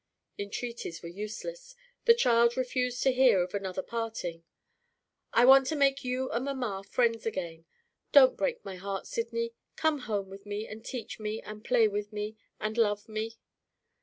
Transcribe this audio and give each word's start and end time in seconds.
Entreaties 0.39 1.03
were 1.03 1.09
useless; 1.09 1.75
the 2.05 2.15
child 2.15 2.57
refused 2.57 3.03
to 3.03 3.11
hear 3.11 3.43
of 3.43 3.53
another 3.53 3.83
parting. 3.83 4.43
"I 5.31 5.45
want 5.45 5.67
to 5.67 5.75
make 5.75 6.03
you 6.03 6.27
and 6.31 6.43
mamma 6.45 6.83
friends 6.89 7.27
again. 7.27 7.65
Don't 8.11 8.35
break 8.35 8.65
my 8.65 8.77
heart, 8.77 9.05
Sydney! 9.05 9.53
Come 9.75 9.99
home 9.99 10.27
with 10.27 10.43
me, 10.47 10.65
and 10.67 10.83
teach 10.83 11.19
me, 11.19 11.39
and 11.43 11.63
play 11.63 11.87
with 11.87 12.11
me, 12.11 12.35
and 12.59 12.79
love 12.79 13.07
me!" 13.07 13.37